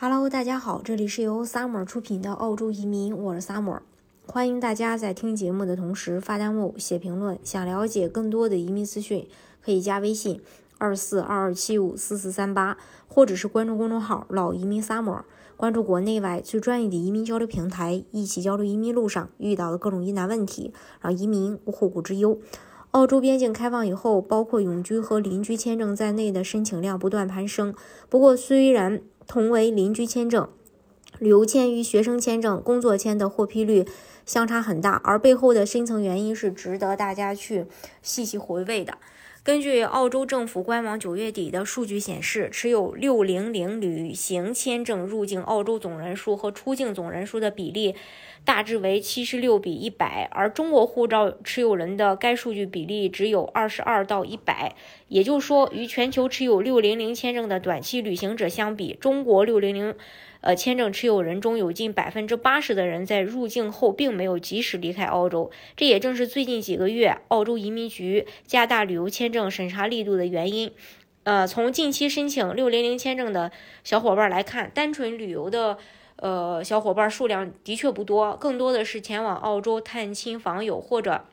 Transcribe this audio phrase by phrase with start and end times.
[0.00, 3.80] Hello，大家好，这里是由 Summer 出品的澳洲移民，我是 Summer。
[4.28, 7.36] 欢迎大家在听节目的同时发弹幕、写评论。
[7.42, 9.26] 想了解更多的移民资讯，
[9.60, 10.40] 可以加微信
[10.78, 15.22] 二四二二七五四四三八，或者是关注公众号“老移民 Summer”，
[15.56, 22.38] 关注国内外最专业的移民交流平台，一起交流移民路上遇到的各种疑难问题，让移民无后顾之忧。
[22.92, 27.74] 澳洲边境开放以后，包括永居和邻居签证在内的申请量不断攀升。
[28.08, 30.48] 不过，虽然同为邻居签证，
[31.18, 33.86] 旅游签与学生签证、工作签的获批率
[34.24, 37.66] 相差很大，而背后的深层原因是值得大家去
[38.00, 38.96] 细细回味的。
[39.48, 47.94] 根据澳洲政府官网九月底的数据显示，持有六零零旅行签证入境澳洲总人数和出境总人数的比例
[48.44, 54.74] 大致为七十六比一百，而中国护照持有人的该数据比例只有二十二到一百。
[55.08, 59.94] 也就是说，与全球持有六零零签证的短期旅行者相比，中国六零零。
[60.40, 70.70] 呃，签证持有人中有近百分之八十的人在入境后并没有及时离开澳洲，这也正是最近几个月澳洲移民局加大旅游签证审查力度的原因。
[71.24, 73.50] 呃，从近期申请六零零签证的
[73.84, 75.76] 小伙伴来看，单纯旅游的
[76.16, 81.24] 呃小伙伴数量的确不多，更多的是前往澳洲探亲访友或者。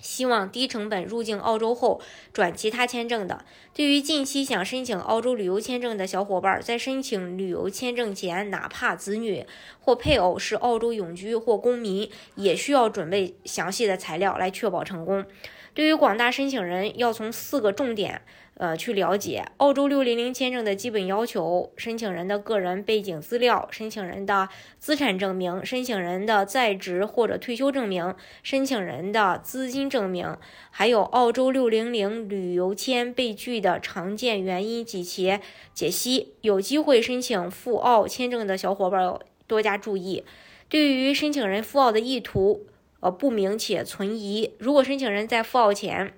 [0.00, 2.00] 希望低成本入境澳洲后
[2.32, 9.46] 转其他签证的，对于近期想申请澳洲旅游签证的小伙伴，在申请旅游签证前，哪怕子女
[9.80, 15.24] 或配偶是澳洲永居或公民，也需要准备详细的材料来确保成功。
[15.72, 18.22] 对于广大申请人，要从四个重点。
[18.56, 30.36] 呃，去了解澳洲六零零签证的基本要求：申请人的个人背景资料、申请人的资产证明、申请人的在职或者退休证明、申请人的资金证明，
[30.70, 35.40] 还有澳洲六零零旅游签被拒的常见原因及其
[35.72, 36.34] 解析。
[36.42, 40.22] 有机会申请赴澳签证的小伙伴多加注意。
[40.68, 42.66] 对于申请人赴澳的意图
[43.00, 46.14] 呃不明且存疑，如果申请人在赴澳前。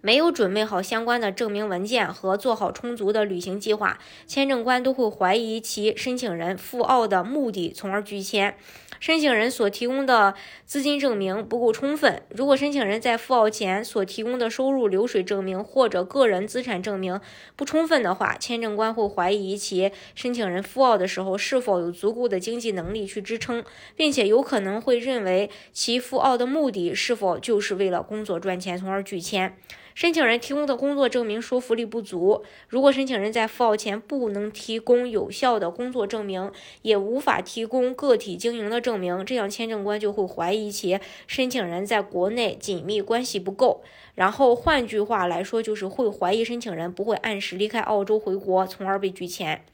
[0.00, 8.56] 没有准备好相关的证明文件和做好充足的旅行计划，签证官都会怀疑其申请人赴澳的目的，从而拒签。
[9.00, 10.34] 申请人所提供的
[10.66, 12.20] 资金证明不够充分。
[12.30, 17.20] 如果申请人在赴澳前所提供的收入流水证明或者个人资产证明
[17.54, 29.56] 不充分的话，签证官会怀疑其申请人赴澳的时候是否有足够的经济能力去支撑，并且有可能会认为其赴澳的目的是否就是为了工作赚钱，从而拒签。
[29.98, 32.44] 申请人提供的工作证明说服力不足。
[32.68, 43.82] 如果申请人在赴澳前不能提供有效的工作证明，也无法提供个体经营的证明，这样签证官就会怀疑其申请人在国内紧密关系不够。
[44.14, 49.64] 然后换句话来说，就是会怀疑申请人不会按时离开澳洲回国，从而被拒签。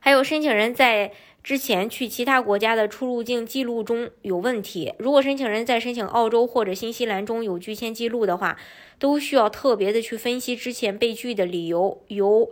[0.00, 1.12] 还有申请人在。
[1.48, 4.92] 之前去其他国家的出入境记录中有问题。
[4.98, 8.58] 如果申请人在申请澳洲或者新西兰中有拒签记录的话，
[8.98, 12.02] 都需要特别的去分析之前被拒的理由。
[12.08, 12.50] 由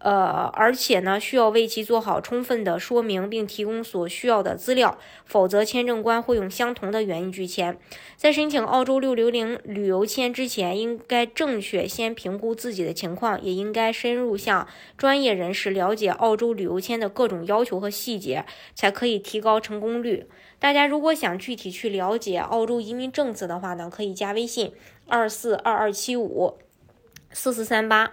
[0.00, 7.76] 呃，而且呢，需要为其做好充分的说明，并提供所需要的资料，否则签证官会用相同的原因拒签。
[8.16, 18.44] 在申请澳洲六零零旅游签之前，应该正确先评估自己的情况，也应该深入向专业人士了解澳洲旅游签的各种要求和细节，
[18.74, 20.28] 才可以提高成功率。
[20.60, 24.72] 大家如果想具体去了解澳洲移民政策的话呢，可以加微信
[25.08, 26.58] 二四二二七五
[27.32, 28.12] 四四三八。